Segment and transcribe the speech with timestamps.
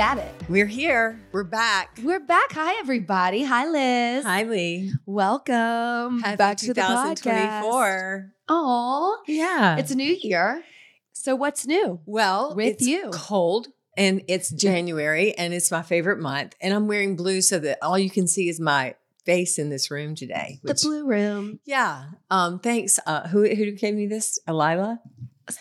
[0.00, 0.32] Got it.
[0.48, 1.20] We're here.
[1.30, 1.98] We're back.
[2.02, 2.52] We're back.
[2.52, 3.44] Hi, everybody.
[3.44, 4.24] Hi, Liz.
[4.24, 4.94] Hi, Lee.
[5.04, 7.22] Welcome Happy back to the podcast.
[7.22, 8.32] 2024.
[8.48, 9.76] Oh, Yeah.
[9.76, 10.64] it's a new year.
[11.12, 12.00] So what's new?
[12.06, 13.10] well with it's you.
[13.12, 16.54] cold and it's January and it's my favorite month.
[16.62, 18.94] And I'm wearing blue so that all you can see is my
[19.26, 20.60] face in this room today.
[20.62, 21.60] The blue room.
[21.66, 22.06] Yeah.
[22.30, 22.98] Um, thanks.
[23.04, 24.38] Uh, who who gave me this?
[24.48, 24.98] Alila?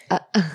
[0.10, 0.20] Uh,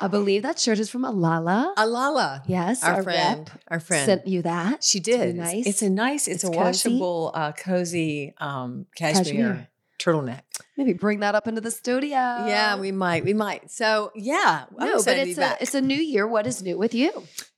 [0.00, 1.74] I believe that shirt is from Alala.
[1.76, 2.42] Alala.
[2.46, 3.50] yes, Our, our friend.
[3.68, 4.06] Our friend.
[4.06, 4.82] sent you that.
[4.84, 5.36] She It's did.
[5.36, 5.66] nice.
[5.66, 6.88] It's a nice, it's, It's a cozy.
[6.90, 9.68] washable, uh, cozy um, cashmere, Cashmere.
[9.98, 10.42] turtleneck.
[10.76, 12.10] Maybe bring that up into the studio.
[12.10, 13.24] Yeah, we might.
[13.24, 13.70] We might.
[13.70, 14.64] So, yeah.
[14.78, 16.26] I'm no, but excited to be it's a it's a new year.
[16.26, 17.10] What is new with you?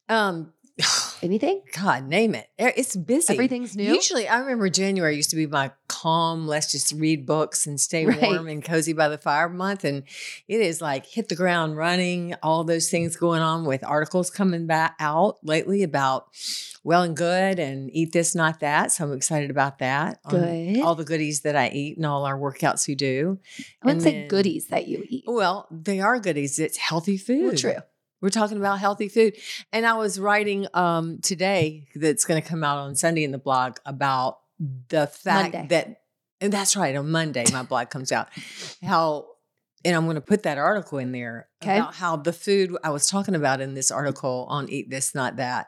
[0.09, 0.53] um,
[1.23, 1.63] Anything?
[1.79, 2.49] God, name it.
[2.59, 3.35] It's busy.
[3.35, 3.93] Everything's new.
[3.93, 8.07] Usually, I remember January used to be my calm, let's just read books and stay
[8.11, 8.23] Right.
[8.23, 9.85] warm and cozy by the fire month.
[9.85, 10.05] And
[10.49, 14.67] it is like hit the ground running, all those things going on with articles coming
[14.67, 16.29] back out lately about
[16.83, 18.93] well and good and eat this, not that.
[18.93, 20.21] So I'm excited about that.
[20.25, 20.81] Um, good.
[20.81, 23.39] All the goodies that I eat and all our workouts we do.
[23.83, 25.25] I wouldn't say goodies that you eat.
[25.27, 26.59] Well, they are goodies.
[26.59, 27.45] It's healthy food.
[27.45, 27.77] Well, true.
[28.21, 29.37] We're talking about healthy food.
[29.73, 33.39] And I was writing um, today that's going to come out on Sunday in the
[33.39, 34.39] blog about
[34.89, 35.67] the fact Monday.
[35.69, 36.03] that,
[36.41, 38.29] and that's right, on Monday, my blog comes out.
[38.83, 39.27] How,
[39.85, 41.79] and I'm going to put that article in there Okay.
[41.79, 45.37] about how the food I was talking about in this article on Eat This, Not
[45.37, 45.67] That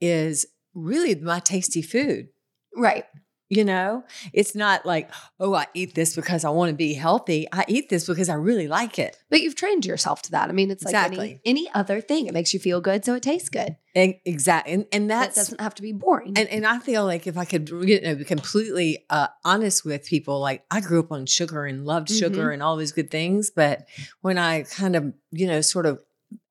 [0.00, 2.28] is really my tasty food.
[2.74, 3.04] Right.
[3.52, 7.46] You know, it's not like, oh, I eat this because I want to be healthy.
[7.52, 9.18] I eat this because I really like it.
[9.28, 10.48] But you've trained yourself to that.
[10.48, 11.40] I mean, it's like Exactly.
[11.44, 12.26] any, any other thing.
[12.26, 13.76] It makes you feel good, so it tastes good.
[13.94, 14.72] Exactly.
[14.72, 16.32] And, and That doesn't have to be boring.
[16.36, 20.06] And and I feel like if I could you know, be completely uh, honest with
[20.06, 23.50] people, like I grew up on sugar and loved sugar and all these good things,
[23.54, 23.86] but
[24.22, 26.00] when I kind of you know sort of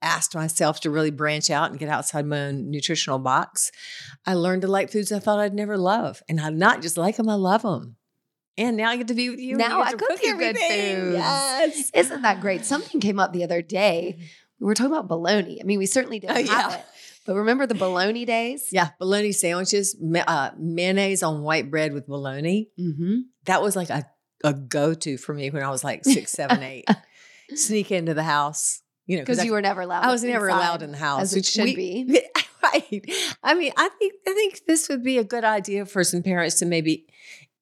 [0.02, 3.72] asked myself to really branch out and get outside my own nutritional box,
[4.26, 7.18] I learned to like foods I thought I'd never love, and I'm not just like
[7.18, 7.96] them, I love them.
[8.58, 9.56] And now I get to be with you.
[9.56, 10.96] Now you I get to cook you good everything.
[10.98, 11.14] foods.
[11.18, 11.92] Yes.
[11.94, 12.66] Isn't that great?
[12.66, 14.20] Something came up the other day.
[14.60, 15.60] We were talking about bologna.
[15.62, 16.86] I mean, we certainly didn't Oh, have it.
[17.26, 18.68] But remember the bologna days?
[18.72, 19.96] Yeah, bologna sandwiches,
[20.28, 22.70] uh, mayonnaise on white bread with bologna.
[22.80, 23.20] Mm-hmm.
[23.46, 24.06] that was like a,
[24.44, 26.86] a go to for me when I was like six, seven, eight.
[27.56, 30.04] Sneak into the house, you know, Because you were never allowed.
[30.04, 32.22] I was never allowed in the house, as it should we- be.
[32.64, 33.06] right.
[33.44, 36.56] I mean, I think I think this would be a good idea for some parents
[36.60, 37.06] to maybe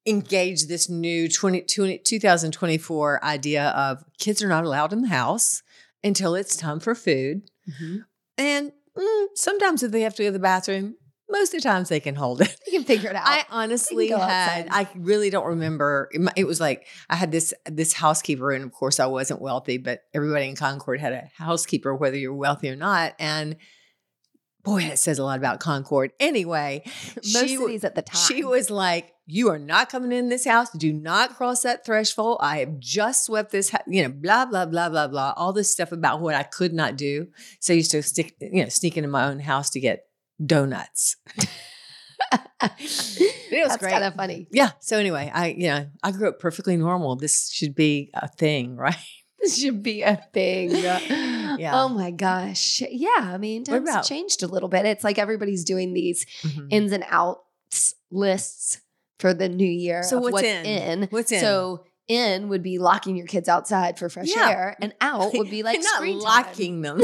[0.06, 5.62] engage this new 20, 20 2024 idea of kids are not allowed in the house
[6.04, 7.44] until it's time for food.
[7.70, 8.06] Mhm.
[8.38, 10.96] And mm, sometimes if they have to go to the bathroom,
[11.30, 12.56] most of the times they can hold it.
[12.66, 13.24] You can figure it out.
[13.26, 14.20] I honestly had.
[14.20, 14.68] outside.
[14.72, 16.10] I really don't remember.
[16.36, 20.04] It, was like I had this this housekeeper, and of course I wasn't wealthy, but
[20.14, 23.14] everybody in Concord had a housekeeper, whether you're wealthy or not.
[23.20, 23.56] And
[24.64, 26.12] boy, it says a lot about Concord.
[26.20, 26.84] Anyway,
[27.16, 28.22] Most she, cities at the time.
[28.28, 30.70] she was like, "You are not coming in this house.
[30.72, 32.38] Do not cross that threshold.
[32.42, 33.72] I have just swept this.
[33.72, 35.34] Ha-, you know, blah blah blah blah blah.
[35.36, 37.28] All this stuff about what I could not do.
[37.60, 40.09] So I used to stick, you know, sneak into my own house to get
[40.44, 41.16] donuts.
[42.62, 44.48] it was That's kind of funny.
[44.52, 44.72] Yeah.
[44.80, 47.16] So anyway, I you know I grew up perfectly normal.
[47.16, 48.96] This should be a thing, right?
[49.42, 50.72] This should be a thing.
[50.72, 51.00] Yeah.
[51.62, 52.82] Oh my gosh.
[52.90, 53.10] Yeah.
[53.20, 54.86] I mean, times have changed a little bit.
[54.86, 56.68] It's like everybody's doing these Mhm.
[56.70, 58.80] ins and outs lists
[59.20, 60.04] for the new year.
[60.04, 60.66] So what's what's in?
[60.66, 61.08] in?
[61.10, 61.40] What's in?
[61.42, 64.50] So in would be locking your kids outside for fresh Yeah.
[64.50, 67.02] air, and out would be like not locking them,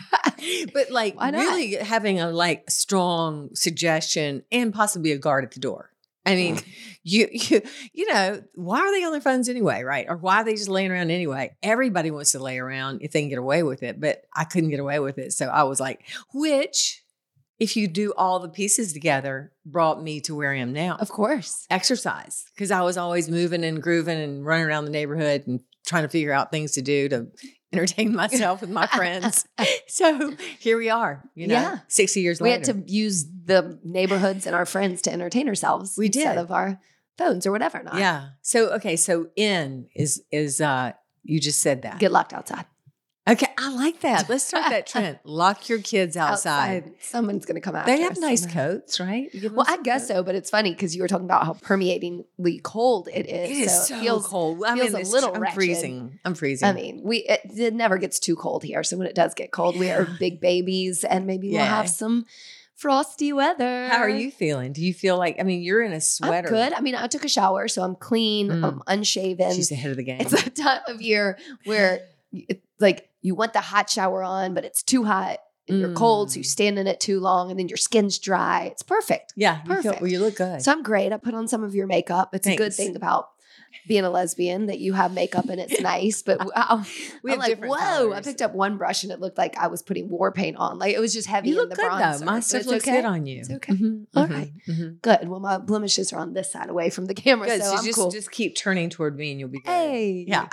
[0.72, 5.90] but like really having a like strong suggestion and possibly a guard at the door.
[6.24, 6.54] I mm-hmm.
[6.54, 6.64] mean,
[7.02, 7.62] you you
[7.92, 10.06] you know why are they on their phones anyway, right?
[10.08, 11.56] Or why are they just laying around anyway?
[11.62, 14.70] Everybody wants to lay around if they can get away with it, but I couldn't
[14.70, 17.02] get away with it, so I was like, which,
[17.58, 20.96] if you do all the pieces together, brought me to where I am now.
[20.98, 21.66] Of course.
[21.70, 26.04] exercise because I was always moving and grooving and running around the neighborhood and trying
[26.04, 27.26] to figure out things to do to
[27.72, 29.44] entertain myself with my friends.
[29.86, 31.78] So here we are, you know, Yeah.
[31.88, 32.72] 60 years We later.
[32.72, 35.94] We had to use the neighborhoods and our friends to entertain ourselves.
[35.98, 36.40] We instead did.
[36.40, 36.80] of our
[37.18, 37.82] phones or whatever.
[37.82, 38.30] Not yeah.
[38.40, 38.96] So, okay.
[38.96, 40.92] So in is, is, uh,
[41.24, 41.98] you just said that.
[42.00, 42.64] get locked outside.
[43.28, 44.28] Okay, I like that.
[44.28, 45.20] Let's start that trend.
[45.22, 46.92] Lock your kids outside.
[46.98, 47.86] Someone's going to come out.
[47.86, 49.32] They have nice coats, right?
[49.32, 50.08] You give them Well, I guess coats?
[50.08, 53.50] so, but it's funny because you were talking about how permeatingly cold it is.
[53.50, 54.64] It is so, it feels, cold.
[54.64, 56.18] I feels mean, a little tr- I'm freezing.
[56.24, 56.66] I'm freezing.
[56.68, 58.82] I mean, we it, it never gets too cold here.
[58.82, 62.26] So when it does get cold, we are big babies, and maybe we'll have some
[62.74, 63.86] frosty weather.
[63.86, 64.72] how are you feeling?
[64.72, 65.36] Do you feel like?
[65.38, 66.48] I mean, you're in a sweater.
[66.48, 66.72] I'm good.
[66.72, 68.48] I mean, I took a shower, so I'm clean.
[68.48, 68.64] Mm.
[68.64, 69.54] I'm unshaven.
[69.54, 70.20] She's ahead of the game.
[70.22, 72.00] It's a time of year where
[72.32, 75.38] it's like you want the hot shower on, but it's too hot
[75.68, 76.46] and you're cold, so you Mm.
[76.46, 78.64] stand in it too long, and then your skin's dry.
[78.72, 79.32] It's perfect.
[79.36, 80.02] yeah, you, feel, perfect.
[80.02, 80.60] well, you look good.
[80.60, 81.12] So I'm great.
[81.12, 82.34] I put on some of your makeup.
[82.34, 83.28] It's a good thing about
[83.88, 86.22] being a lesbian that you have makeup and it's nice.
[86.22, 86.76] But I,
[87.28, 88.12] have like, whoa!
[88.12, 90.78] I picked up one brush and it looked like I was putting war paint on.
[90.80, 92.18] Like it was just heavy You in look the good bronzer.
[92.18, 92.24] though.
[92.26, 92.96] My stuff looks okay.
[93.00, 93.38] good on you.
[93.40, 93.72] It's okay.
[93.72, 94.52] Mhm, All mhm, right.
[94.68, 95.00] mhm.
[95.00, 95.28] Good.
[95.28, 97.62] Well, my blemishes are on this side away from the camera, Good.
[97.62, 98.10] so So just cool.
[98.10, 99.70] just keep turning toward me, and you'll be good.
[99.70, 100.48] hey, Yeah.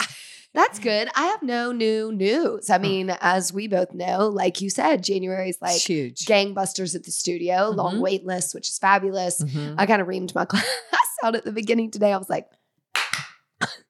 [0.53, 1.09] That's good.
[1.15, 2.69] I have no new news.
[2.71, 6.25] I mean, as we both know, like you said, January is like huge.
[6.25, 8.01] gangbusters at the studio, long Mhm.
[8.01, 9.41] wait list, which is fabulous.
[9.43, 9.75] Mhm.
[9.77, 10.65] I kind of reamed my class
[11.23, 12.11] out at the beginning today.
[12.13, 12.47] I was like,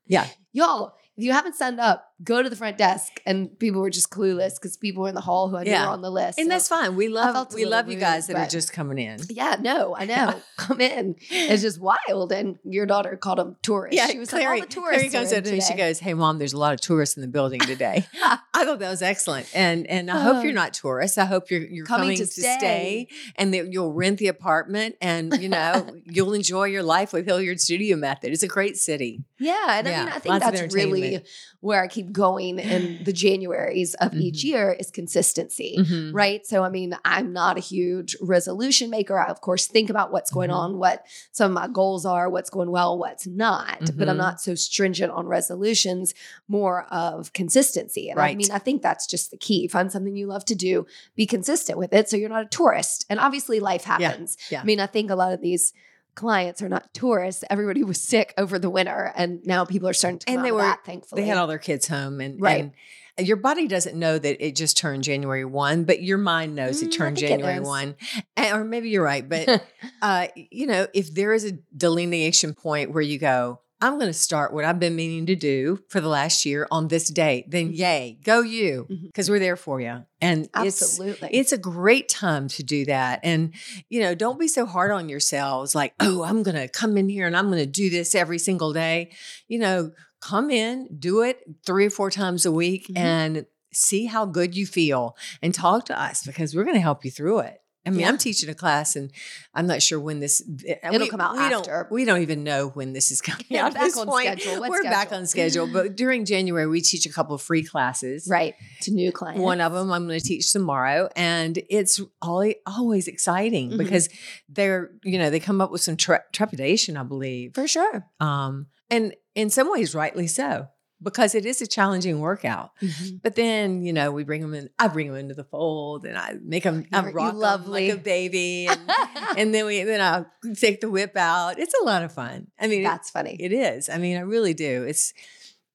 [0.06, 0.28] Yeah.
[0.52, 3.22] y'all, if you haven't signed up, go to the front desk.
[3.26, 5.86] And people were just clueless because people were in the hall who I knew Yeah.
[5.86, 6.40] were on the list.
[6.40, 6.96] And So- that's fine.
[6.96, 9.20] We love we love you guys that are just coming in.
[9.30, 10.36] yeah, no, I know.
[10.58, 11.16] Come in.
[11.30, 12.32] It's just wild.
[12.32, 13.98] And your daughter called them tourists.
[13.98, 15.10] Yeah, she was Clary, like, all the tourists.
[15.12, 15.62] Clary comes up in to me.
[15.62, 18.80] She goes, "Hey, mom, there's a lot of tourists in the building today." I thought
[18.80, 20.42] that was excellent, and and I hope Oh.
[20.44, 21.18] you're not tourists.
[21.18, 22.58] I hope you're you're Coming coming, to stay.
[22.60, 23.08] stay.
[23.36, 27.60] and that you'll rent the apartment, and you know you'll enjoy your life with Hilliard
[27.62, 28.32] Studio Method.
[28.34, 29.24] It's a great city.
[29.40, 31.28] Yeah, and I mean, I think lots that's really entertainment.
[31.62, 34.44] where I keep going in the Januaries of each Mhm.
[34.46, 35.76] year is consistency.
[35.80, 36.14] Mhm.
[36.14, 36.46] Right.
[36.48, 39.20] So, I mean, I'm not a huge resolution maker.
[39.20, 40.56] I, of course, think about what's going Mhm.
[40.56, 43.92] on, what some of my goals are, what's going well, what's not.
[43.98, 44.20] But I'm Mhm.
[44.20, 46.14] not so stringent on resolutions,
[46.48, 48.10] more of consistency.
[48.10, 49.68] And I mean, I think that's just the key.
[49.68, 50.86] Find something you love to do,
[51.16, 53.06] be consistent with it so you're not a tourist.
[53.10, 54.38] And obviously, life happens.
[54.50, 54.62] yeah.
[54.62, 55.74] I mean, I think a lot of these
[56.20, 57.44] clients are not tourists.
[57.50, 60.52] Everybody was sick over the winter, and now people are starting to come And they
[60.52, 61.22] were- that, thankfully.
[61.22, 62.72] They had all their kids home, and Right.
[63.18, 66.82] and your body doesn't know that it just turned January one, but your mind knows
[66.82, 67.96] Mm, it turned think it January one,
[68.38, 69.48] And- or maybe you're right, but
[70.02, 74.14] uh, you know, if there is a delineation point where you go, I'm going to
[74.14, 77.70] start what I've been meaning to do for the last year on this date, then
[77.72, 77.78] Mhm.
[77.78, 80.04] yay, go you, because we're there for you.
[80.22, 81.30] And it's Absolutely.
[81.32, 83.22] it's a great time to do that.
[83.24, 83.54] And,
[83.88, 87.08] you know, don't be so hard on yourselves like, oh, I'm going to come in
[87.08, 89.12] here and I'm going to do this every single day.
[89.48, 89.92] You know,
[90.22, 92.98] come in, do it three or four times a week Mhm.
[92.98, 97.06] and see how good you feel and talk to us because we're going to help
[97.06, 97.62] you through it.
[97.90, 98.10] I mean, Yeah.
[98.10, 99.12] I'm teaching a class and
[99.54, 100.42] I'm not sure when this
[100.84, 101.72] It'll come out we after.
[101.72, 103.74] Don't, we don't even know when this is coming Yeah, out.
[103.74, 104.40] back on point.
[104.42, 104.62] schedule.
[104.70, 105.68] We're back on schedule.
[105.68, 108.28] But during January, we teach a couple of free classes.
[108.30, 108.54] right.
[108.82, 109.42] To new clients.
[109.42, 113.78] One of them I'm going to teach tomorrow, and it's always, always exciting Mhm.
[113.80, 114.08] because
[114.48, 118.06] they're, you know, they come up with some tre- trepidation, I believe, For sure.
[118.20, 120.68] um, and in some ways, rightly so,
[121.02, 122.72] because it is a challenging workout.
[122.82, 123.18] Mm-hmm.
[123.24, 124.70] But then, you know, we bring them in.
[124.78, 126.86] I bring them into the fold, and I make them.
[126.92, 127.90] I you rock 'em lovely.
[127.90, 128.80] like a baby, and,
[129.38, 130.26] and then we then I
[130.56, 131.60] take the whip out.
[131.60, 132.48] It's a lot of fun.
[132.60, 133.36] I mean, it- That's funny.
[133.40, 133.90] it is.
[133.90, 134.84] I mean, I really do.
[134.84, 135.14] It's,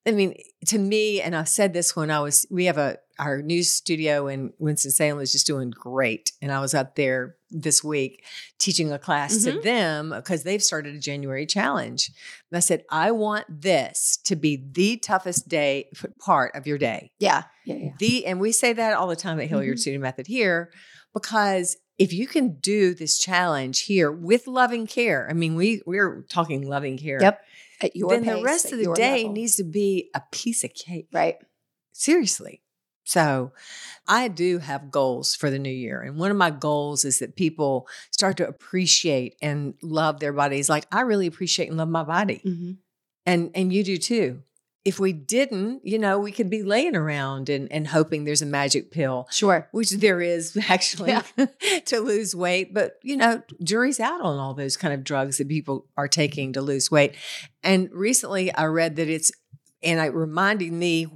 [0.06, 0.34] I mean,
[0.66, 4.26] to me, and I've said this when I was, we have a, our news studio
[4.28, 6.32] in Winston-Salem is just doing great.
[6.42, 8.24] And I was up there this week
[8.58, 9.62] teaching a class to Mhm.
[9.62, 12.10] them because they've started a January challenge.
[12.50, 17.12] And I said, I want this to be the toughest day part of your day.
[17.18, 17.44] yeah.
[17.64, 17.76] Yeah.
[17.76, 17.90] Yeah.
[17.98, 19.80] The, and we say that all the time at Hilliard Mhm.
[19.80, 20.70] Studio Method here
[21.14, 26.22] because if you can do this challenge here with loving care, I mean, we we're
[26.28, 27.40] talking loving care Yep.
[27.80, 29.32] At your then the rest of the day level.
[29.34, 31.06] needs to be a piece of cake.
[31.12, 31.36] right.
[31.92, 32.62] Seriously.
[33.04, 33.52] So
[34.08, 36.00] I do have goals for the new year.
[36.02, 40.68] And one of my goals is that people start to appreciate and love their bodies.
[40.68, 42.40] Like I really appreciate and love my body.
[42.44, 42.78] Mhm.
[43.26, 44.42] And and you do too.
[44.86, 48.46] If we didn't, you know, we could be laying around and, and hoping there's a
[48.46, 49.66] magic pill, Sure.
[49.72, 51.22] which there is actually Yeah.
[51.86, 52.74] to lose weight.
[52.74, 56.52] But, you know, jury's out on all those kind of drugs that people are taking
[56.52, 57.14] to lose weight.
[57.62, 59.32] And recently I read that it's,
[59.82, 61.06] and it reminded me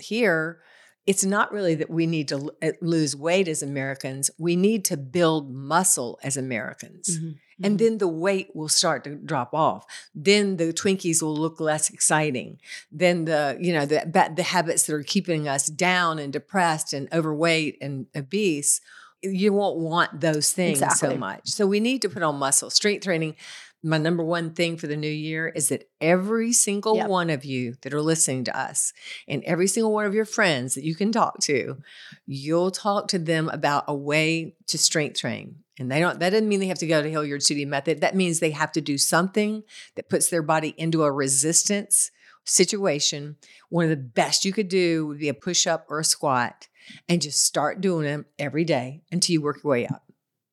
[0.00, 0.60] here,
[1.10, 4.30] it's not really that we need to uh, lose weight as Americans.
[4.38, 7.18] We need to build muscle as Americans.
[7.18, 7.34] Mhm.
[7.62, 7.78] And Mhm.
[7.82, 9.82] then the weight will start to drop off.
[10.14, 12.58] Then the Twinkies will look less exciting.
[12.92, 14.00] Then the, you know, the,
[14.36, 18.80] the habits that are keeping us down and depressed and overweight and obese,
[19.22, 21.08] you won't want those things Exactly.
[21.08, 21.48] so much.
[21.48, 22.70] So we need to put on muscle.
[22.70, 23.34] Strength training
[23.82, 27.08] my number one thing for the new year is that every single Yep.
[27.08, 28.92] one of you that are listening to us
[29.28, 31.78] and every single one of your friends that you can talk to,
[32.26, 35.56] you'll talk to them about a way to strength train.
[35.78, 38.00] And they don't, that doesn't mean they have to go to Hilliard Studio Method.
[38.00, 39.62] That means they have to do something
[39.94, 42.10] that puts their body into a resistance
[42.44, 43.36] situation.
[43.68, 46.66] One of the best you could do would be a push up or a squat
[47.08, 50.02] and just start doing them every day until you work your way up.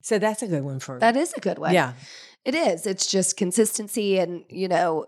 [0.01, 1.73] So that's a good one for That is a good one.
[1.73, 1.93] Yeah.
[2.45, 2.85] It is.
[2.85, 5.05] It's just consistency and, you know,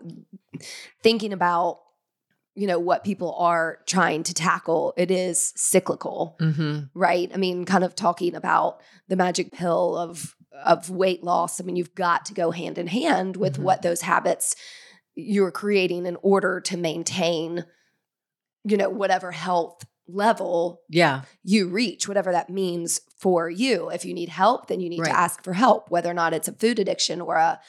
[1.02, 1.80] thinking about,
[2.54, 4.92] you know, what people are trying to tackle.
[4.96, 6.86] It is cyclical, Mm-hmm.
[6.98, 7.30] right?
[7.32, 11.60] I mean, kind of talking about the magic pill of of weight loss.
[11.60, 13.62] I mean, you've got to go hand in hand with Mhm.
[13.62, 14.56] what those habits
[15.14, 17.64] you're creating in order to maintain,
[18.64, 21.22] you know, whatever health level Yeah.
[21.44, 23.90] you reach, whatever that means for you.
[23.90, 25.10] If you need help, then you need Right.
[25.10, 27.60] to ask for help, whether or not it's a food addiction or a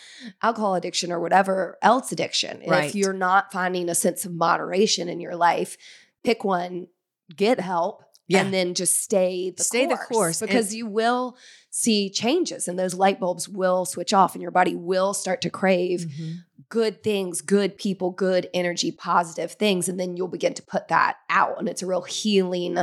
[0.41, 2.63] alcohol addiction or whatever else addiction.
[2.67, 2.86] Right.
[2.86, 5.77] If you're not finding a sense of moderation in your life,
[6.24, 6.88] pick one,
[7.36, 8.41] get help, Yeah.
[8.41, 10.41] and then just stay the Stay the course, course.
[10.41, 11.36] And- because you will
[11.71, 15.50] see changes and those light bulbs will switch off and your body will start to
[15.50, 16.36] crave Mhm.
[16.69, 19.89] good things, good people, good energy, positive things.
[19.89, 21.59] And then you'll begin to put that out.
[21.59, 22.77] And it's a real healing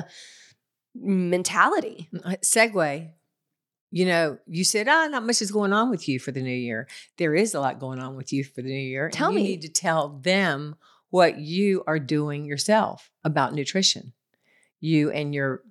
[0.94, 2.08] mentality.
[2.24, 3.10] Uh, Segue.
[3.92, 6.50] You know, you said, ah, not much is going on with you for the new
[6.50, 6.88] year.
[7.18, 9.08] There is a lot going on with you for the new year.
[9.10, 9.42] Tell you me.
[9.44, 10.74] need to tell them
[11.10, 14.12] what you are doing yourself about nutrition.
[14.80, 15.62] You and your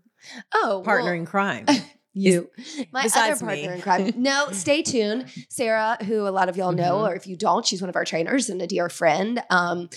[0.54, 1.66] Oh, partner well, in crime.
[2.14, 2.50] you,
[2.92, 3.64] my other partner me.
[3.66, 4.14] in crime.
[4.18, 5.26] No, stay tuned.
[5.50, 7.10] Sarah, who a lot of y'all know, Mhm.
[7.10, 9.44] or if you don't, she's one of our trainers and a dear friend.
[9.50, 9.90] Um,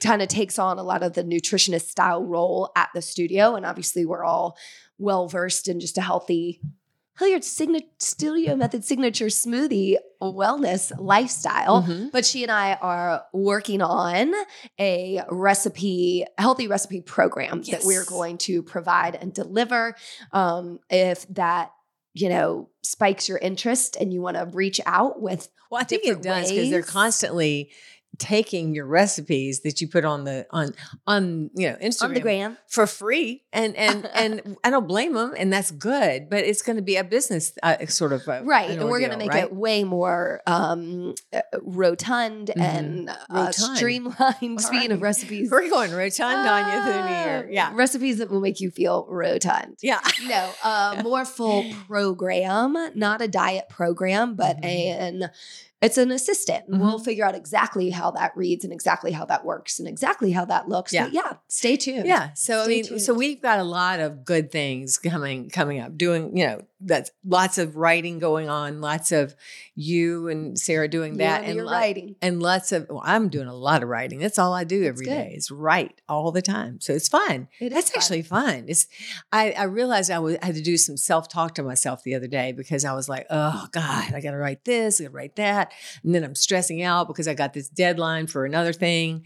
[0.00, 3.66] kind of takes on a lot of the nutritionist style role at the studio, and
[3.66, 4.56] obviously we're all
[4.98, 6.60] well versed in just a healthy.
[7.18, 11.82] Hilliard signature studio method signature smoothie wellness lifestyle.
[11.82, 12.10] Mhm.
[12.10, 14.32] But she and I are working on
[14.80, 19.94] a recipe, healthy recipe program that we're going to provide and deliver.
[20.32, 21.72] Um, if that,
[22.14, 26.04] you know, spikes your interest and you want to reach out with, Well, I think
[26.04, 27.70] it does because they're constantly
[28.18, 30.72] taking your recipes that you put on the on
[31.06, 32.58] on you know Instagram on the gram.
[32.68, 36.76] for free and and and I don't blame them and that's good but it's going
[36.76, 38.70] to be a business uh, sort of a, Right.
[38.70, 39.44] an And we're going to make right?
[39.44, 42.60] it way more um, uh, rotund Mhm.
[42.62, 43.76] and uh, Rotund.
[43.76, 44.60] streamlined.
[44.70, 48.30] Speaking of recipes, we're going rotund on you through the year Ah, yeah Recipes that
[48.30, 49.76] will make you feel rotund.
[49.82, 55.00] yeah No, a more full program, not a diet program, but Mhm.
[55.24, 55.30] an
[55.84, 56.64] it's an assistant.
[56.68, 60.32] And We'll figure out exactly how that reads and exactly how that works and exactly
[60.32, 60.92] how that looks.
[60.92, 61.04] Yeah.
[61.04, 62.06] But yeah, stay tuned.
[62.06, 65.80] yeah so I Stay mean so we've got a lot of good things coming coming
[65.80, 69.34] up doing you know that's lots of writing going on lots of
[69.74, 72.16] you and Sarah doing that and and your lo- writing.
[72.20, 74.18] and lots of well, I'm doing a lot of writing.
[74.18, 76.80] That's all I do every day is write all the time.
[76.80, 77.48] So it's fun.
[77.60, 77.98] It is That's fun.
[77.98, 78.64] actually fun.
[78.68, 78.86] It's
[79.32, 82.14] I, I realized I was I had to do some self talk to myself the
[82.14, 85.10] other day because I was like, oh God, I got to write this, I got
[85.10, 88.72] to write that, and then I'm stressing out because I got this deadline for another
[88.72, 89.24] thing.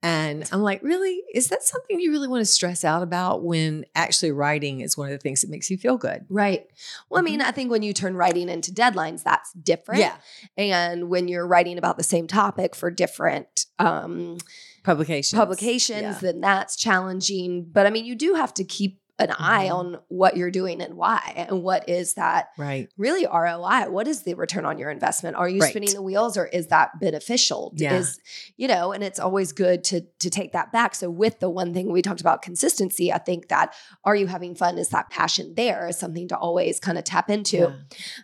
[0.00, 1.24] And I'm like, really?
[1.34, 5.08] Is that something you really want to stress out about when actually writing is one
[5.08, 6.24] of the things that makes you feel good?
[6.28, 6.66] Right.
[7.10, 9.98] Well, I mean, I think when you turn writing into deadlines, that's different.
[10.00, 10.14] Yeah.
[10.56, 14.38] And when you're writing about the same topic for different um,
[14.84, 15.36] Publications.
[15.36, 16.18] publications, Yeah.
[16.20, 17.64] then that's challenging.
[17.68, 19.74] But I mean, you do have to keep an eye Mhm.
[19.74, 22.88] on what you're doing and why, and what is that Right.
[22.96, 23.88] really ROI?
[23.90, 25.36] What is the return on your investment?
[25.36, 25.70] Are you Right.
[25.70, 27.72] spinning the wheels or is that beneficial?
[27.76, 27.94] Yeah.
[27.94, 28.20] Is,
[28.56, 30.94] you know, and it's always good to to take that back.
[30.94, 34.54] So with the one thing we talked about consistency, I think that are you having
[34.54, 34.78] fun?
[34.78, 35.88] Is that passion there?
[35.88, 37.56] Is something to always kind of tap into.
[37.58, 37.72] Yeah.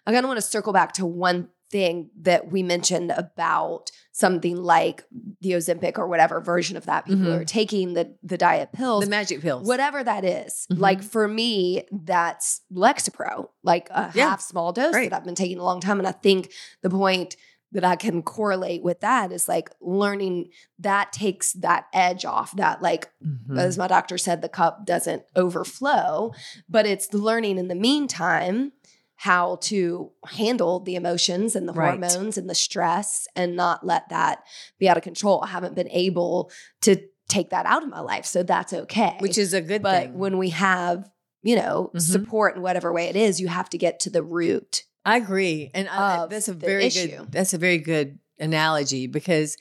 [0.07, 4.57] I kind of want to circle back to one thing that we mentioned about something
[4.62, 5.02] like
[5.40, 7.04] the Ozempic or whatever version of that.
[7.04, 7.40] People Mhm.
[7.40, 9.66] are taking the the diet pills The magic pills.
[9.66, 10.69] whatever that is.
[10.71, 10.78] Mhm.
[10.78, 14.28] Like for me, that's Lexapro, like a Yeah.
[14.31, 15.11] half small dose Right.
[15.11, 15.99] that I've been taking a long time.
[15.99, 16.52] And I think
[16.83, 17.35] the point
[17.73, 22.54] that I can correlate with that is like learning that takes that edge off.
[22.54, 23.59] That like, Mhm.
[23.59, 26.33] as my doctor said, the cup doesn't overflow,
[26.69, 28.71] but it's the learning in the meantime
[29.16, 31.90] how to handle the emotions and the Right.
[32.00, 34.42] hormones and the stress and not let that
[34.78, 35.40] be out of control.
[35.42, 36.50] I haven't been able
[36.83, 36.97] to
[37.28, 38.26] take that out of my life.
[38.26, 39.16] So that's okay.
[39.21, 40.18] which is a good but thing.
[40.18, 41.09] when we have,
[41.42, 42.00] you know, Mhm.
[42.00, 44.85] support in whatever way it is, you have to get to the root.
[45.06, 47.09] I agree, and I, that's a very issue.
[47.18, 47.33] good.
[47.33, 49.56] That's a very good analogy because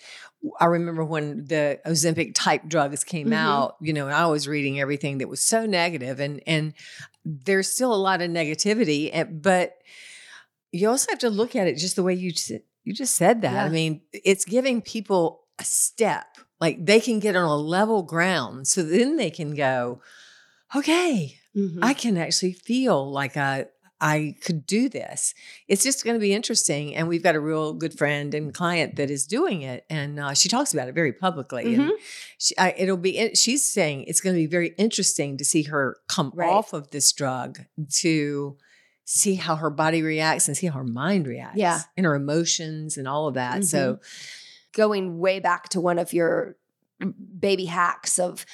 [0.59, 3.33] I remember when the Ozempic type drugs came Mhm.
[3.35, 3.75] out.
[3.81, 6.73] You know, and I was reading everything that was so negative, and and
[7.25, 9.09] there's still a lot of negativity,
[9.41, 9.77] but
[10.71, 12.31] you also have to look at it just the way you
[12.83, 13.53] you just said that.
[13.53, 13.63] Yeah.
[13.65, 16.25] I mean, it's giving people a step.
[16.59, 18.67] Like they can get on a level ground.
[18.67, 20.01] So then they can go,
[20.75, 21.79] okay, Mhm.
[21.81, 23.67] I can actually feel like I
[24.05, 25.33] I could do this.
[25.69, 28.97] It's just going to be interesting, and we've got a real good friend and client
[28.97, 31.63] that is doing it, and uh, she talks about it very publicly.
[31.63, 31.79] Mhm.
[31.79, 31.91] And
[32.37, 33.33] she, I, it'll be.
[33.33, 36.49] She's saying it's going to be very interesting to see her come Right.
[36.49, 37.59] off of this drug
[38.01, 38.57] to
[39.05, 41.75] see how her body reacts and see how her mind reacts, Yeah.
[41.77, 41.89] Mm-hmm.
[41.97, 43.63] and her emotions and all of that.
[43.63, 43.99] So
[44.73, 46.57] going way back to one of your
[47.39, 48.45] baby hacks of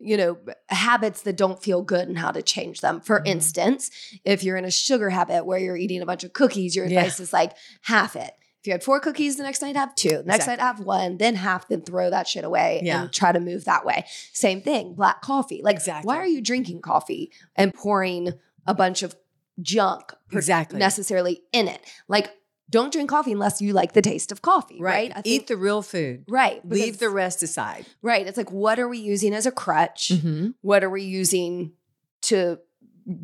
[0.00, 0.38] you know
[0.68, 3.26] habits that don't feel good and how to change them for Mhm.
[3.28, 3.90] instance
[4.24, 7.00] if you're in a sugar habit where you're eating a bunch of cookies your Yeah.
[7.00, 7.52] advice is like
[7.82, 10.54] half it if you had four cookies the next night have two the next night
[10.54, 10.64] Exactly.
[10.66, 13.02] have one then half then throw that shit away Yeah.
[13.02, 16.06] and try to move that way same thing black coffee like Exactly.
[16.06, 18.34] why are you drinking coffee and pouring
[18.66, 19.16] a bunch of
[19.60, 20.78] junk per- Exactly.
[20.78, 22.30] necessarily in it like
[22.70, 25.82] don't drink coffee unless you like the taste of coffee right, I Eat the real
[25.82, 26.24] food.
[26.28, 26.60] Right.
[26.68, 27.86] Leave the rest aside.
[28.02, 28.26] Right.
[28.26, 30.10] It's like, what are we using as a crutch?
[30.14, 30.54] Mhm.
[30.60, 31.72] What are we using
[32.22, 32.58] to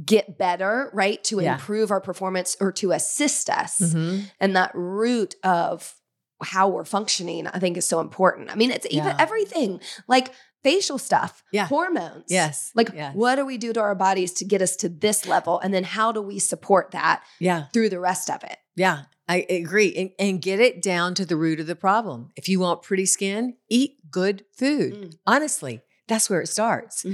[0.07, 1.23] get better, right?
[1.25, 1.55] To Yeah.
[1.55, 3.79] improve our performance or to assist us.
[3.81, 4.31] Mhm.
[4.41, 5.95] And that root of
[6.43, 8.51] how we're functioning, I think is so important.
[8.51, 9.17] I mean, it's even Yeah.
[9.19, 10.33] everything like
[10.63, 11.67] facial stuff, Yeah.
[11.67, 12.25] hormones.
[12.29, 12.71] Yes.
[12.75, 13.15] Like, yes.
[13.15, 15.61] what do we do to our bodies to get us to this level?
[15.61, 17.65] And then how do we support that Yeah.
[17.75, 18.57] through the rest of it?
[18.75, 19.03] Yeah.
[19.29, 19.95] I agree.
[19.97, 22.31] And, and get it down to the root of the problem.
[22.37, 24.95] If you want pretty skin, eat good food.
[24.95, 25.15] Mm.
[25.27, 27.05] Honestly, that's where it starts.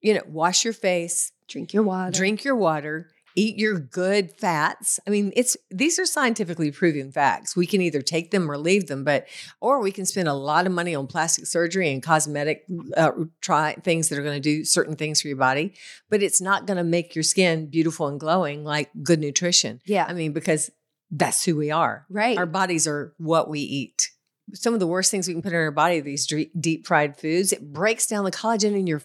[0.00, 2.12] You know, wash your face, Drink your water.
[2.12, 4.98] drink your water, eat your good fats.
[5.06, 7.56] I mean, it's these are scientifically proven facts.
[7.56, 9.26] We can either take them or leave them, but
[9.60, 12.64] or we can spend a lot of money on plastic surgery and cosmetic
[12.96, 15.74] uh, try things that are going to do certain things for your body,
[16.08, 19.80] but it's not going to make your skin beautiful and glowing like good nutrition.
[19.84, 20.06] Yeah.
[20.08, 20.70] I mean, because
[21.10, 22.06] that's who we are.
[22.10, 22.36] right.
[22.38, 24.10] Our bodies are what we eat.
[24.54, 26.26] Some of the worst things we can put in our body are these
[26.58, 27.52] deep fried foods.
[27.52, 29.02] It breaks down the collagen in your.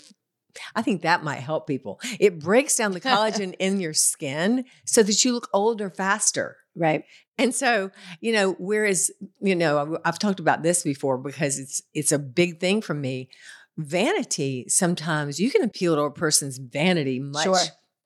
[0.75, 1.99] I think that might help people.
[2.19, 6.57] It breaks down the collagen in your skin so that you look older faster.
[6.75, 7.03] right.
[7.37, 11.81] And so, you know, whereas, you know, I've- I've talked about this before because it's
[11.95, 13.29] it's a big thing for me.
[13.77, 17.57] Vanity, sometimes you can appeal to a person's vanity much Sure.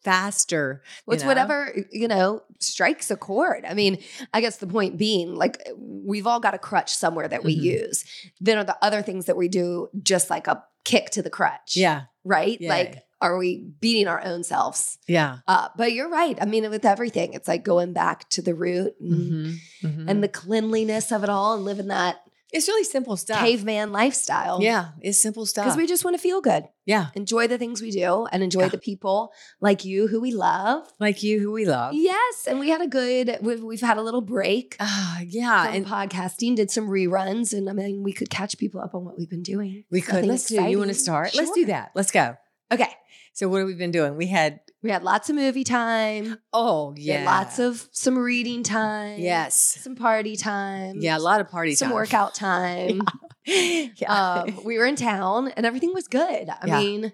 [0.05, 0.81] Faster.
[1.09, 1.27] it's know?
[1.27, 3.65] whatever, you know, strikes a chord.
[3.67, 3.97] I mean,
[4.33, 7.61] I guess the point being, like, we've all got a crutch somewhere that we Mhm.
[7.63, 8.05] use.
[8.39, 11.75] Then are the other things that we do just like a kick to the crutch?
[11.75, 12.03] Yeah.
[12.23, 12.61] Right?
[12.61, 12.69] Yeah.
[12.69, 15.37] Like, are we beating our own selves Yeah.
[15.47, 15.73] up?
[15.77, 16.37] But you're right.
[16.39, 19.55] I mean, with everything, it's like going back to the root and, Mhm.
[19.83, 20.05] Mhm.
[20.09, 22.17] and the cleanliness of it all and living that
[22.55, 23.39] it's really simple stuff.
[23.39, 24.61] caveman lifestyle.
[24.61, 25.65] Yeah, it's simple stuff.
[25.65, 28.61] Because we just want to feel good, yeah, enjoy the things we do, and enjoy
[28.61, 28.67] Yeah.
[28.69, 30.87] the people like you who we love.
[30.99, 31.93] like you, who we love.
[31.93, 33.37] Yes, and we had a good.
[33.41, 36.55] We've, we've had a little break Ah, yeah, and podcasting.
[36.55, 39.43] Did some reruns, and I mean, we could catch people up on what we've been
[39.43, 39.83] doing.
[39.91, 40.15] we could.
[40.15, 40.55] Nothing Let's do.
[40.55, 40.95] You want to exciting.
[41.03, 41.35] start?
[41.35, 41.91] Let's do that.
[41.95, 42.35] Let's go.
[42.71, 42.89] Okay,
[43.33, 44.15] So, what have we been doing?
[44.17, 46.37] We had we had lots of movie time.
[46.53, 49.19] oh yeah, lots of some reading time.
[49.19, 50.97] yes, some party time.
[51.01, 51.91] yeah, a lot of party some time.
[51.91, 53.01] Some workout time.
[53.45, 54.43] yeah.
[54.47, 56.49] um, we were in town, and everything was good.
[56.49, 56.79] I Yeah.
[56.79, 57.13] mean,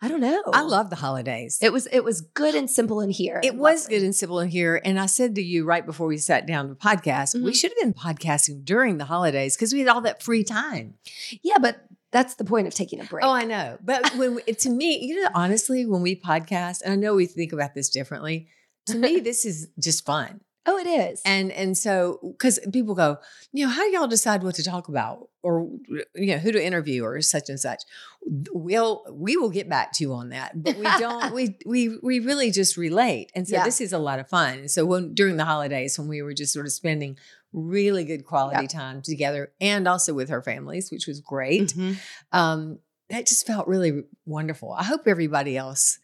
[0.00, 0.42] I don't know.
[0.52, 1.58] I love the holidays.
[1.62, 1.72] it.
[1.72, 3.40] Was it was good and simple in here.
[3.44, 4.80] It was good and simple in here.
[4.84, 7.54] And I said to you right before we sat down to podcast, we Mhm.
[7.54, 10.94] should have been podcasting during the holidays because we had all that free time.
[11.42, 13.24] Yeah, but that's the point of taking a break.
[13.24, 13.78] Oh, I know.
[13.82, 17.26] But when we, to me, you know, honestly, when we podcast, and I know we
[17.26, 18.48] think about this differently,
[18.86, 20.40] to me, this is just fun.
[20.64, 21.20] Oh, it is.
[21.24, 23.16] And and so because people go,
[23.52, 25.68] you know, how do y'all decide what to talk about or
[26.14, 27.82] you know who to interview or such and such?
[28.52, 31.34] We'll we will get back to you on that, but we don't.
[31.34, 33.64] we we we really just relate, and so Yeah.
[33.64, 34.60] this is a lot of fun.
[34.60, 37.18] And so when during the holidays when we were just sort of spending
[37.52, 41.96] really good quality time together, and also with her families, which was great Mhm.
[42.32, 42.78] um,
[43.10, 44.72] that just felt really wonderful.
[44.72, 45.98] I hope everybody else,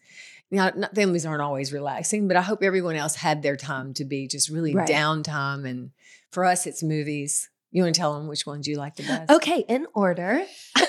[0.51, 3.93] you know, not, families aren't always relaxing, but I hope everyone else had their time
[3.95, 4.87] to be just really Right.
[4.87, 5.67] downtime.
[5.67, 5.91] And
[6.31, 7.49] for us, it's movies.
[7.71, 9.29] You want to tell them which ones you like the best?
[9.31, 10.43] Okay, in order.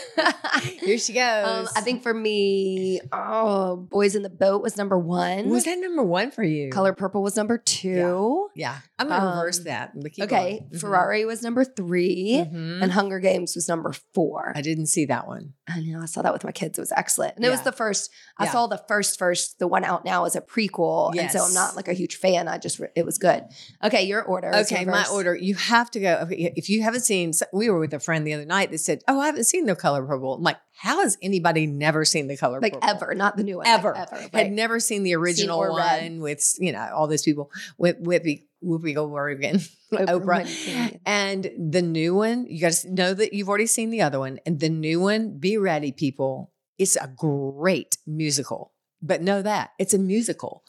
[0.80, 1.46] Here she goes.
[1.46, 5.48] Um, I think for me, oh, Boys in the Boat was number one.
[5.50, 6.70] was that number one for you?
[6.70, 8.48] Color Purple was number two.
[8.54, 9.92] Yeah, I'm gonna reverse Um, that.
[10.12, 10.66] keep Okay.
[10.72, 10.80] Mhm.
[10.80, 12.82] Ferrari was number 3 Mhm.
[12.82, 14.52] and Hunger Games was number four.
[14.54, 15.54] I didn't see that one.
[15.68, 16.78] I know I saw that with my kids.
[16.78, 18.10] It was excellent, and it was the first.
[18.38, 18.52] I Yeah.
[18.52, 19.58] saw the first first.
[19.58, 22.48] The one out now is a prequel, and so I'm not like a huge fan.
[22.48, 23.44] I just it was good.
[23.84, 24.54] Okay, your order.
[24.54, 25.34] Okay, my order.
[25.36, 26.14] You have to go.
[26.24, 29.02] okay, If you haven't seen, we were with a friend the other night that said,
[29.08, 32.36] "Oh, I haven't seen the color purple." I'm like, how has anybody never seen the
[32.36, 32.88] color like purple?
[32.88, 33.66] ever, not the new one.
[33.66, 33.96] like Ever.
[33.96, 34.16] ever.
[34.16, 34.52] Had right.
[34.52, 36.02] never seen the original or read.
[36.02, 39.40] one with you know all those people with Whippy Whoopi Goldberg
[39.92, 41.00] Oprah.
[41.04, 44.38] And the new one, you guys know that you've already seen the other one.
[44.46, 46.52] And the new one, be ready, people.
[46.78, 48.72] It's a great musical.
[49.02, 50.62] But know that it's a musical.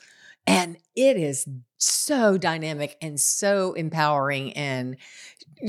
[0.47, 4.97] And it is so dynamic and so empowering and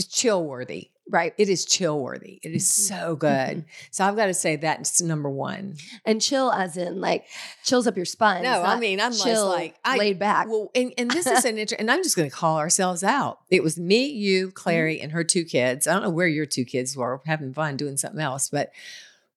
[0.00, 0.90] chill worthy.
[1.10, 1.34] Right.
[1.36, 2.38] It is chill worthy.
[2.44, 2.88] It is Mhm.
[2.88, 3.64] so good.
[3.90, 5.74] So I've got to say that's number one.
[6.06, 7.26] And chill as in like
[7.64, 8.44] chills up your spine.
[8.44, 10.46] No, I mean, I'm just chill, like, I- laid back.
[10.48, 11.80] Well, and, and this is an interesting.
[11.80, 13.40] and I'm just going to call ourselves out.
[13.50, 15.86] It was me, you, Clary, and her two kids.
[15.88, 18.70] I don't know where your two kids were having fun doing something else, but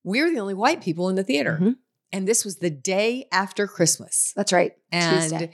[0.03, 1.57] we were the only white people in the theater.
[1.59, 1.75] Mhm.
[2.13, 4.31] And this was the day after Christmas.
[4.35, 4.73] That's right.
[4.91, 5.51] And Tuesday.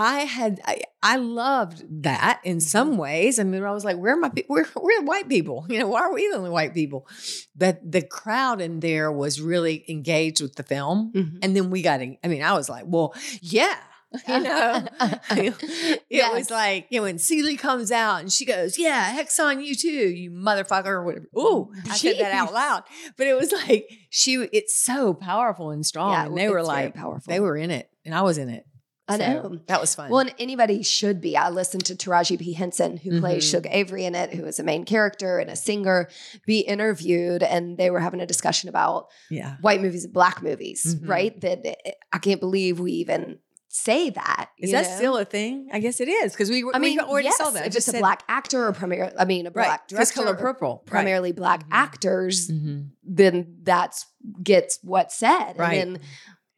[0.00, 3.40] I had I, I loved that in some ways.
[3.40, 4.54] I mean, I was like, where are my people?
[4.54, 5.66] We're, we're the white people.
[5.70, 7.08] You know, why are we the only white people?
[7.56, 11.12] But the crowd in there was really engaged with the film.
[11.14, 11.38] Mhm.
[11.42, 13.74] And then we got, in, I mean, I was like, well, yeah,
[14.28, 14.86] you know,
[15.30, 16.32] it Yes.
[16.32, 19.74] was like, you know, when Celie comes out and she goes, yeah, hex on you
[19.74, 21.26] too, you motherfucker, or whatever.
[21.36, 22.84] Ooh, I said that out loud.
[23.16, 26.12] But it was like, she, it's so powerful and strong.
[26.12, 27.30] Yeah, and they were like, powerful.
[27.32, 28.64] they were in it and I was in it.
[29.08, 29.60] I So know.
[29.66, 30.10] That was fun.
[30.10, 31.36] Well, and anybody should be.
[31.36, 32.52] I listened to Taraji P.
[32.52, 33.50] Henson, who plays Mhm.
[33.50, 36.08] Shug Avery in it, who is a main character and a singer,
[36.46, 39.56] be interviewed, and they were having a discussion about yeah.
[39.62, 41.08] white movies and black movies, Mhm.
[41.08, 41.40] right?
[41.40, 43.38] That it- I can't believe we even
[43.70, 44.48] say that.
[44.58, 44.96] Is that know?
[44.96, 45.68] still a thing?
[45.72, 47.66] I guess it is because we, I mean, we already yes, saw that.
[47.66, 49.96] If just it's a said- black actor or primarily, I mean, a right, black this
[50.10, 51.68] director, color or purple, primarily black Mhm.
[51.72, 52.88] actors, Mhm.
[53.04, 54.06] then that's
[54.42, 55.74] gets what's said, Right.
[55.78, 56.02] and then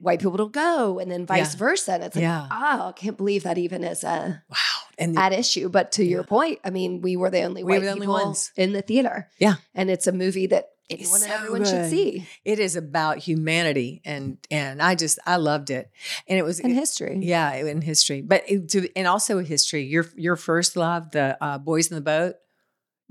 [0.01, 1.59] white people don't go, and then vice Yeah.
[1.59, 1.93] versa.
[1.95, 2.47] And it's like, Yeah.
[2.51, 4.57] oh, I can't believe that even is a Wow.
[4.99, 5.69] And the- at issue.
[5.69, 8.15] But to your point, I mean, we were the only We white the only people
[8.15, 8.51] ones.
[8.57, 9.29] in the theater.
[9.39, 9.55] Yeah.
[9.75, 14.03] and it's a movie that anyone and so everyone should see it is about humanity
[14.05, 15.89] and and I just I loved it.
[16.27, 17.19] And it was in history.
[17.23, 18.23] yeah, in history.
[18.23, 19.85] But it, to, and also history.
[19.85, 22.35] Your your first love, the uh, boys in the boat.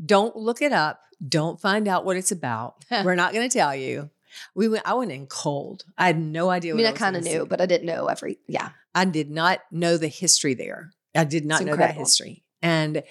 [0.03, 1.01] Don't look it up.
[1.25, 2.83] Don't find out what it's about.
[2.91, 4.09] We're not going to tell you.
[4.55, 4.83] We went.
[4.87, 5.83] I went in cold.
[5.97, 6.73] I had no idea.
[6.73, 7.47] I mean, I was kind of knew, see.
[7.47, 8.39] but I didn't know every.
[8.47, 10.91] Yeah, I did not know the history there.
[11.15, 13.03] I did not It's know that history, and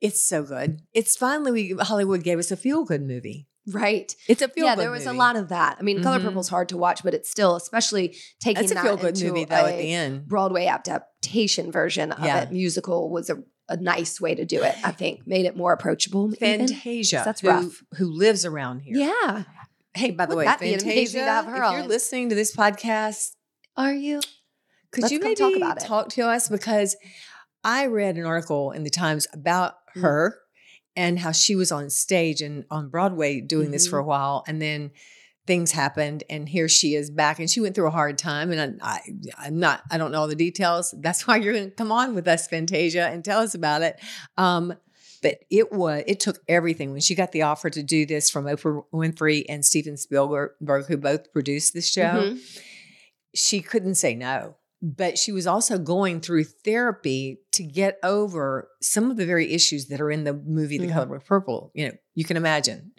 [0.00, 0.80] it's so good.
[0.92, 3.48] It's finally we Hollywood gave us a feel good movie.
[3.66, 4.14] right.
[4.28, 4.66] It's a feel good movie.
[4.66, 4.82] yeah, good.
[4.82, 5.16] there was movie.
[5.16, 5.76] a lot of that.
[5.80, 6.24] I mean, Color Mhm.
[6.24, 9.44] Purple's hard to watch, but it's still, especially taking It's a that feel good movie
[9.46, 9.54] though.
[9.56, 12.42] a At the end, Broadway adaptation version of Yeah.
[12.42, 14.74] it, musical was a, a nice way to do it.
[14.84, 16.30] I think made it more approachable.
[16.32, 17.22] Fantasia.
[17.24, 17.82] That's who, rough.
[17.96, 18.96] Who lives around here?
[18.98, 19.44] Yeah,
[19.94, 21.18] Hey, by the way, that Fantasia.
[21.18, 23.32] to have her if you're listening to this podcast,
[23.76, 24.20] are you?
[24.90, 25.84] could Let's you maybe talk about it.
[25.86, 26.96] talk to us because
[27.64, 30.02] I read an article in the Times about Mm.
[30.02, 30.38] her
[30.96, 33.90] and how she was on stage and on Broadway doing this Mm-hmm.
[33.90, 34.90] for a while, and then
[35.46, 38.80] things happened, and here she is back, and she went through a hard time, and
[38.82, 39.00] I, I
[39.46, 40.94] I'm not I don't know all the details.
[41.00, 44.00] That's why you're going to come on with us, Fantasia, and tell us about it.
[44.36, 44.74] Um,
[45.24, 48.44] but it was it took everything when she got the offer to do this from
[48.44, 50.52] Oprah Winfrey and Steven Spielberg,
[50.86, 52.02] who both produced this show
[52.36, 52.60] Mhm.
[53.34, 54.56] she couldn't say no.
[54.82, 59.86] But she was also going through therapy to get over some of the very issues
[59.86, 60.92] that are in the movie The Mhm.
[60.92, 61.70] Color of Purple.
[61.74, 62.92] You know, you can imagine.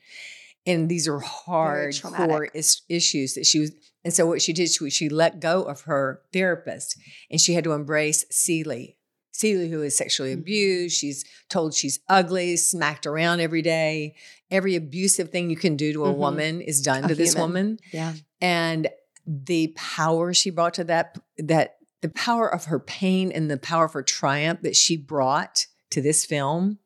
[0.66, 3.72] And these are hard core is- issues that she was.
[4.04, 6.98] And so what she did, she, she let go of her therapist
[7.30, 8.98] and she had to embrace Celie.
[9.40, 10.40] Celie, who is sexually Mhm.
[10.40, 14.16] abused, she's told she's ugly, smacked around every day.
[14.50, 16.18] Every abusive thing you can do to a Mhm.
[16.18, 17.42] woman is done A to this human.
[17.50, 18.14] woman Yeah.
[18.42, 18.88] and
[19.28, 23.86] the power she brought to that that the power of her pain and the power
[23.86, 26.78] of her triumph that she brought to this film,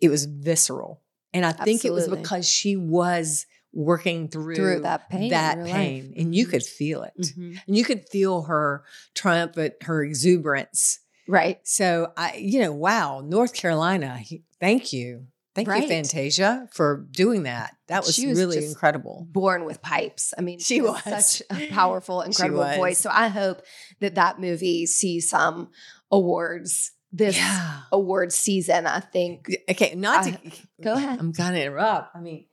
[0.00, 1.00] it was visceral
[1.32, 5.70] and i think it was because she was working through, Through that pain that life.
[5.72, 6.50] pain and you Mhm.
[6.50, 7.60] could feel it Mhm.
[7.66, 8.82] and you could feel her
[9.14, 11.58] triumphant her exuberance Right.
[11.64, 14.20] so i you know wow north carolina
[14.60, 15.82] thank you thank Right.
[15.84, 20.32] you fantasia for doing that that was, She was really incredible born with pipes.
[20.36, 21.02] I mean, She was.
[21.02, 22.98] such a powerful, incredible voice.
[22.98, 23.60] So I hope
[24.00, 25.70] that that movie sees some
[26.10, 28.86] awards this yeah award season.
[28.86, 29.48] I think.
[29.70, 30.38] Okay, not to
[30.82, 31.18] go ahead.
[31.20, 32.16] I'm gonna interrupt.
[32.16, 32.46] I mean,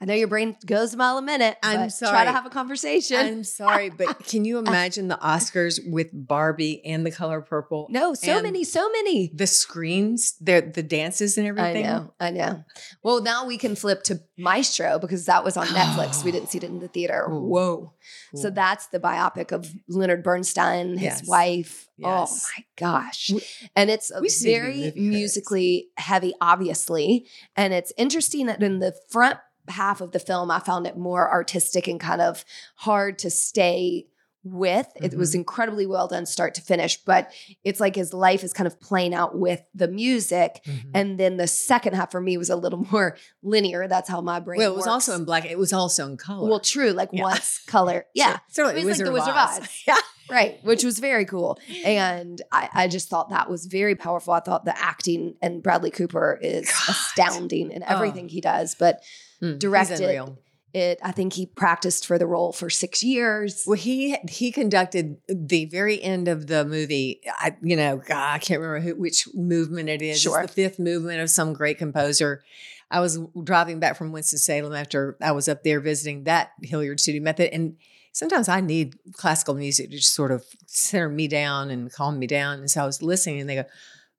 [0.00, 1.56] I know your brain goes a mile a minute.
[1.62, 3.18] I'm but Try to have a conversation.
[3.18, 7.86] I'm sorry, but can you imagine the Oscars with Barbie and the color purple?
[7.88, 9.30] no, so many, so many.
[9.32, 11.86] The screens, the the dances and everything.
[11.86, 12.64] I know, I know.
[13.04, 16.24] Well, now we can flip to Maestro because that was on Netflix.
[16.24, 17.26] We didn't see it in the theater.
[17.28, 17.92] Whoa.
[18.34, 21.28] So that's the biopic of Leonard Bernstein, his Yes.
[21.28, 21.88] wife.
[22.02, 22.44] Oh yes.
[22.44, 23.30] Oh my gosh.
[23.32, 23.44] We-
[23.76, 27.28] and it's a we just need to be very musically heavy, obviously.
[27.54, 31.30] And it's interesting that in the front half of the film, I found it more
[31.30, 32.44] artistic and kind of
[32.76, 34.06] hard to stay
[34.44, 34.88] with.
[34.96, 35.36] It was Mhm.
[35.36, 36.96] incredibly well done, start to finish.
[37.04, 37.30] But
[37.62, 40.60] it's like his life is kind of playing out with the music.
[40.66, 40.90] Mhm.
[40.94, 43.86] And then the second half for me was a little more linear.
[43.86, 44.58] That's how my brain.
[44.58, 45.44] well, it was also in black.
[45.44, 46.48] It was also in color.
[46.50, 46.90] well, true.
[46.90, 47.22] Like Yeah.
[47.22, 49.60] once color, yeah, sort of It was like the Wizard of Oz.
[49.60, 49.68] Oz.
[49.86, 49.96] Yeah,
[50.30, 50.58] right.
[50.64, 51.58] Which was very cool.
[51.84, 54.32] And I, I just thought that was very powerful.
[54.32, 56.88] I thought the acting and Bradley Cooper is God.
[56.88, 57.86] astounding in Oh.
[57.94, 58.74] everything he does.
[58.74, 59.02] But
[59.42, 60.36] Mm, Directed.
[60.72, 63.64] it, I think he practiced for the role for six years.
[63.66, 67.20] Well, he he conducted the very end of the movie.
[67.28, 70.20] I you know God, I can't remember who, which movement it is.
[70.20, 70.40] Sure.
[70.42, 72.42] It's the fifth movement of some great composer.
[72.88, 77.00] I was driving back from Winston Salem after I was up there visiting that Hilliard
[77.00, 77.76] Studio Method, and
[78.12, 82.26] sometimes I need classical music to just sort of center me down and calm me
[82.26, 82.58] down.
[82.60, 83.64] And so I was listening, and they go.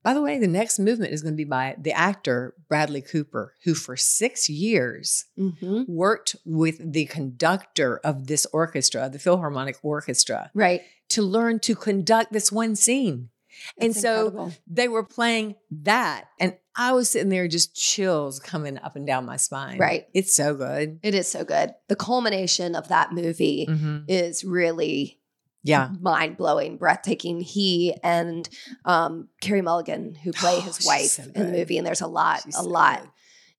[0.03, 3.53] By the way, the next movement is going to be by the actor Bradley Cooper,
[3.63, 5.87] who for six years Mhm.
[5.87, 10.81] worked with the conductor of this orchestra, the Philharmonic Orchestra, Right.
[11.09, 13.29] to learn to conduct this one scene.
[13.77, 14.53] And It's so incredible.
[14.67, 16.25] they were playing that.
[16.39, 19.77] And I was sitting there just chills coming up and down my spine.
[19.77, 20.07] Right.
[20.13, 20.99] It's so good.
[21.03, 21.73] it is so good.
[21.87, 24.05] The culmination of that movie Mhm.
[24.07, 25.19] is really
[25.63, 25.89] Yeah.
[26.01, 27.41] mind blowing, breathtaking.
[27.41, 28.49] He and
[28.85, 32.07] um, Carey Mulligan, who play Oh, his wife so in the movie, and there's a
[32.07, 33.09] lot, She's a so lot good.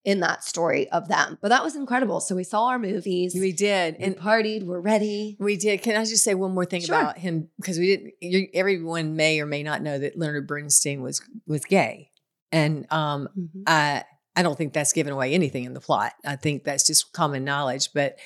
[0.05, 1.38] In that story of them.
[1.40, 2.21] But that was incredible.
[2.21, 3.97] So we saw our movies, We did.
[3.99, 5.37] we And partied, we're ready.
[5.40, 5.81] we did.
[5.83, 7.01] Can I just say one more thing Sure.
[7.01, 7.49] about him?
[7.57, 8.12] Because we didn't.
[8.21, 12.11] You, everyone may or may not know that Leonard Bernstein was was gay,
[12.53, 13.62] and um, Mhm.
[13.67, 14.05] I
[14.37, 16.12] I don't think that's given away anything in the plot.
[16.25, 17.90] I think that's just common knowledge.
[17.95, 18.19] But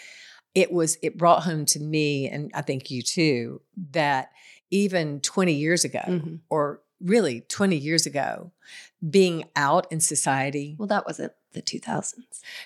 [0.54, 3.60] it was it brought home to me, and I think you too,
[3.92, 4.30] that
[4.70, 6.40] even 20 years ago, Mhm.
[6.50, 8.50] or really 20 years ago,
[9.08, 10.76] being out in society.
[10.78, 12.14] Well, that wasn't the 2000s,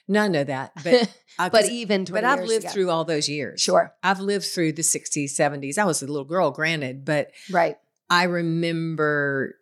[0.08, 1.14] No, I know that, but
[1.52, 2.72] but even 20 but I've lived ago.
[2.72, 3.60] through all those years.
[3.60, 5.78] Sure, I've lived through the 60s, 70s.
[5.78, 7.76] I was a little girl, granted, but right.
[8.10, 9.56] I remember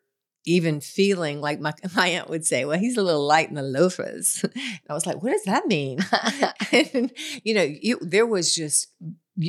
[0.46, 3.62] even feeling like my, my aunt would say, Well, he's a little light in the
[3.62, 4.44] loafers.
[4.54, 4.54] And
[4.88, 5.98] I was like, What does that mean?
[6.72, 7.12] and,
[7.44, 8.88] you know, you, there was just,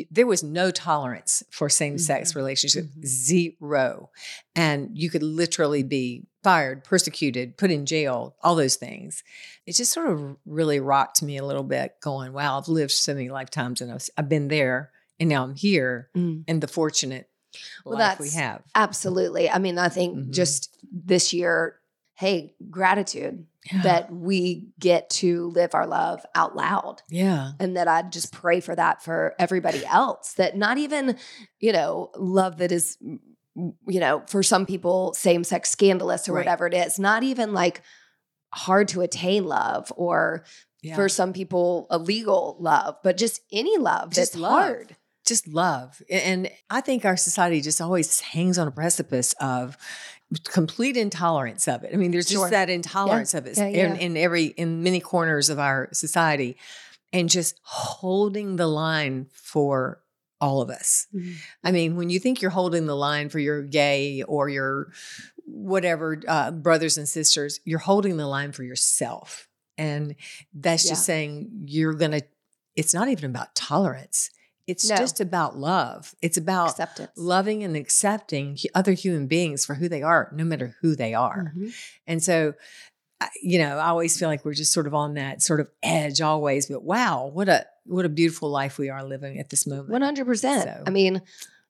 [0.09, 2.35] there was no tolerance for same sex Mhm.
[2.35, 3.05] relationships, Mhm.
[3.05, 4.09] zero.
[4.55, 9.23] And you could literally be fired, persecuted, put in jail, all those things.
[9.65, 13.13] It just sort of really rocked me a little bit, going, Wow, I've lived so
[13.13, 16.43] many lifetimes and I've, I've been there and now I'm here Mm.
[16.47, 17.29] and the fortunate
[17.85, 18.63] Well, life we have.
[18.73, 19.49] Absolutely.
[19.49, 20.29] I mean, I think Mhm.
[20.31, 21.75] just this year,
[22.15, 23.81] hey, gratitude Yeah.
[23.83, 27.03] that we get to live our love out loud.
[27.09, 27.51] yeah.
[27.59, 30.33] And that I just pray for that for everybody else.
[30.33, 31.17] That not even,
[31.59, 36.39] you know, love that is, you know, for some people, same sex scandalous or Right.
[36.39, 37.83] whatever it is, not even like
[38.53, 40.43] hard to attain love or
[40.81, 40.95] Yeah.
[40.95, 44.51] for some people, illegal love, but just any love Just that's love.
[44.63, 44.95] hard.
[45.23, 46.01] just love.
[46.09, 49.77] And I think our society just always hangs on a precipice of
[50.45, 51.91] complete intolerance of it.
[51.93, 52.49] I mean, there's just Sure.
[52.49, 54.01] that intolerance of it Yeah, in, yeah.
[54.01, 56.57] in every in many corners of our society.
[57.13, 60.01] And just holding the line for
[60.39, 61.07] all of us.
[61.61, 64.93] I mean, when you think you're holding the line for your gay or your
[65.45, 69.49] whatever uh, brothers and sisters, you're holding the line for yourself.
[69.77, 70.15] And
[70.53, 72.21] that's just saying you're going to,
[72.77, 74.29] it's not even about tolerance.
[74.67, 74.95] It's No.
[74.95, 76.15] just about love.
[76.21, 77.11] It's about Acceptance.
[77.15, 81.53] loving and accepting other human beings for who they are, no matter who they are.
[81.55, 81.73] Mhm.
[82.07, 82.53] And so,
[83.41, 86.21] you know, I always feel like we're just sort of on that sort of edge
[86.21, 86.67] always.
[86.67, 89.89] But wow, what a what a beautiful life we are living at this moment.
[89.89, 90.69] One hundred percent.
[90.85, 91.21] I mean,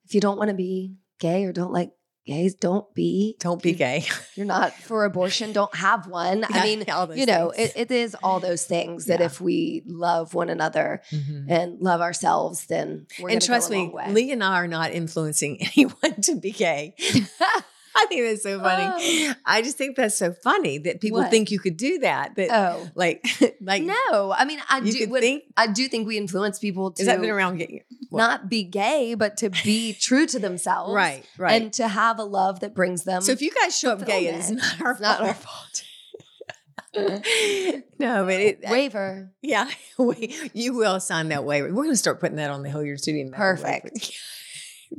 [0.05, 1.91] if you don't want to be gay or don't like
[2.25, 3.35] gays, don't be.
[3.39, 4.05] Don't be gay.
[4.35, 5.53] You're not for abortion.
[5.53, 6.45] Don't have one.
[6.49, 6.79] I mean,
[7.17, 9.25] you know, it, it is all those things that Yeah.
[9.25, 11.45] if we love one another Mhm.
[11.49, 13.91] and love ourselves, then we're and trust me.
[14.09, 16.95] Lee and I are not influencing anyone to be gay.
[17.93, 19.27] I think that's so funny.
[19.29, 19.33] Oh.
[19.45, 21.29] I just think that's so funny that people What?
[21.29, 22.35] think you could do that.
[22.35, 23.25] That oh like
[23.61, 24.91] like no, I mean, I do.
[25.07, 25.43] think.
[25.57, 29.13] I do think we influence people to Is that been around getting not be gay,
[29.15, 31.25] but to be true to themselves, right?
[31.37, 31.61] Right.
[31.61, 33.21] And to have a love that brings them.
[33.21, 35.27] so if you guys show up gay, it is not our It's not fault.
[35.27, 35.83] our fault.
[37.99, 39.31] no, but it, waiver.
[39.41, 41.67] yeah, we, you will sign that waiver.
[41.69, 43.29] We're going to start putting that on the Hilliard Studio.
[43.31, 44.11] Perfect.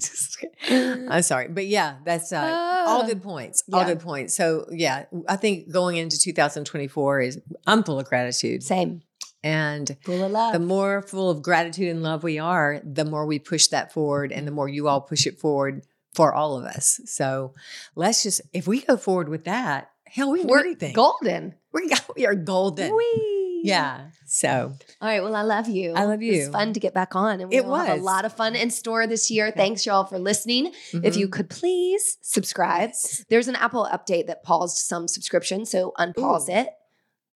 [0.00, 0.38] Just-
[0.70, 2.38] I'm sorry, but yeah, that's uh,
[2.86, 3.06] all Ah.
[3.06, 3.62] good points.
[3.70, 3.88] All Yeah.
[3.88, 4.34] good points.
[4.34, 9.02] So yeah, I think going into 2024 is I'm full of gratitude, Same.
[9.44, 10.52] And Full of love.
[10.52, 14.32] the more full of gratitude and love we are, the more we push that forward,
[14.32, 15.82] and the more you all push it forward
[16.14, 17.00] for all of us.
[17.06, 17.54] So
[17.94, 20.92] let's just if we go forward with that, hell, we We're anything.
[20.94, 21.54] golden.
[21.72, 22.94] we, we are golden.
[22.96, 23.62] Whee!
[23.64, 24.08] Yeah.
[24.26, 25.22] So All right.
[25.22, 25.92] Well, I love you.
[25.94, 26.50] I love It was you.
[26.50, 27.40] fun to get back on.
[27.40, 27.86] And we It was.
[27.86, 29.52] have a lot of fun in store this year.
[29.52, 30.72] Thanks, y'all, for listening.
[30.92, 31.32] If you mhm.
[31.32, 32.90] could please subscribe.
[33.28, 35.70] There's an Apple update that paused some subscriptions.
[35.70, 36.52] So unpause Ooh.
[36.58, 36.68] it.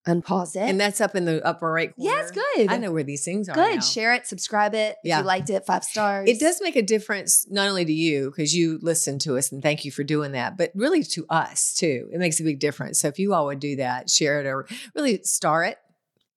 [0.07, 0.61] Unpause it.
[0.69, 2.11] and that's up in the upper right corner.
[2.11, 2.69] yes, good.
[2.69, 3.55] I know where these things are.
[3.55, 3.75] Good.
[3.77, 3.81] now.
[3.81, 4.97] Share it, subscribe it.
[5.03, 5.19] If Yeah.
[5.19, 6.29] you liked it, five stars.
[6.29, 9.63] It does make a difference not only to you because you listen to us and
[9.63, 12.09] thank you for doing that, but really to us too.
[12.13, 13.01] It makes a big difference.
[13.01, 15.79] So if you all would do that, share it or really star it.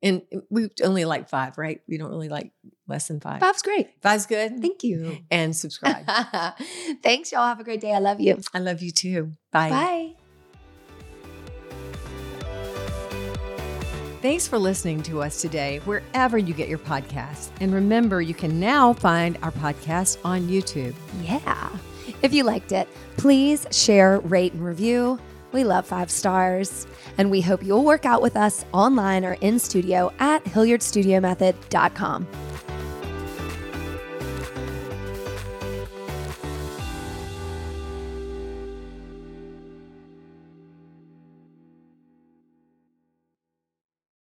[0.02, 1.82] And we only like five, right?
[1.88, 2.52] We don't really like
[2.88, 3.42] less than five.
[3.42, 3.90] Five's great.
[4.02, 4.62] Five's good.
[4.62, 5.18] Thank you.
[5.30, 6.06] And subscribe.
[7.04, 7.46] Thanks, y'all.
[7.46, 7.94] Have a great day.
[7.94, 8.40] I love you.
[8.54, 9.34] I love you too.
[9.52, 9.70] Bye.
[9.70, 10.19] Bye.
[14.22, 17.52] Thanks for listening to us today, wherever you get your podcasts.
[17.62, 20.94] And remember, you can now find our podcast on YouTube.
[21.22, 21.70] Yeah.
[22.22, 25.20] If you liked it, please share, rate, and review.
[25.54, 26.86] We love five stars.
[27.18, 32.28] And we hope you'll work out with us online or in studio at HilliardStudioMethod.com.